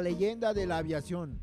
[0.00, 1.40] Leyenda de la aviación.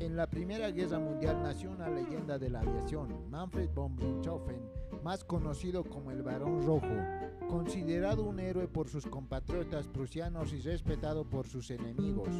[0.00, 4.60] En la Primera Guerra Mundial nació una leyenda de la aviación, Manfred von Richthofen,
[5.04, 6.88] más conocido como el Barón Rojo,
[7.48, 12.30] considerado un héroe por sus compatriotas prusianos y respetado por sus enemigos.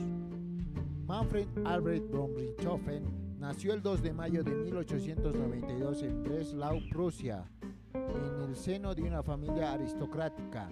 [1.07, 7.45] Manfred Albrecht von Richthofen nació el 2 de mayo de 1892 en Breslau, Prusia,
[7.93, 10.71] en el seno de una familia aristocrática.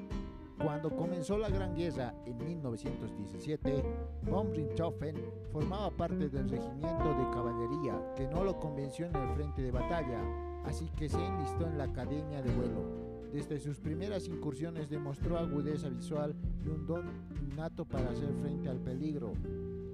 [0.62, 3.82] Cuando comenzó la Gran Guerra en 1917,
[4.30, 5.16] von Richthofen
[5.50, 10.20] formaba parte del regimiento de caballería que no lo convenció en el frente de batalla,
[10.66, 13.10] así que se enlistó en la Academia de Vuelo.
[13.32, 18.80] Desde sus primeras incursiones demostró agudeza visual y un don innato para hacer frente al
[18.80, 19.32] peligro.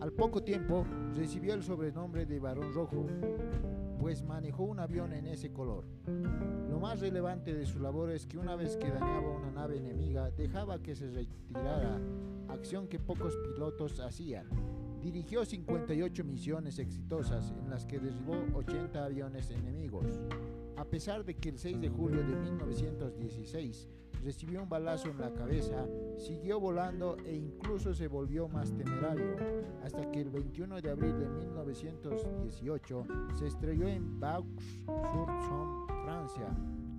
[0.00, 3.06] Al poco tiempo recibió el sobrenombre de Barón Rojo,
[4.36, 5.86] manejó un avión en ese color.
[6.68, 10.30] Lo más relevante de su labor es que una vez que dañaba una nave enemiga,
[10.30, 11.98] dejaba que se retirara,
[12.48, 14.46] acción que pocos pilotos hacían.
[15.02, 20.20] Dirigió 58 misiones exitosas en las que derribó 80 aviones enemigos.
[20.76, 23.88] A pesar de que el 6 de julio de 1916
[24.26, 25.86] recibió un balazo en la cabeza,
[26.18, 29.36] siguió volando e incluso se volvió más temerario,
[29.84, 33.06] hasta que el 21 de abril de 1918
[33.38, 36.48] se estrelló en Vaux-sur-Somme, Francia.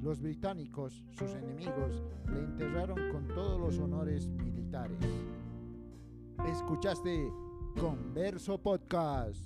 [0.02, 4.98] Los británicos, sus enemigos, le enterraron con todos los honores militares.
[6.46, 7.30] Escuchaste
[7.78, 9.44] Converso Podcast.